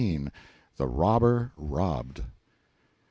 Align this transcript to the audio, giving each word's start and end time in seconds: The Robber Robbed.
The 0.77 0.87
Robber 0.87 1.51
Robbed. 1.55 2.23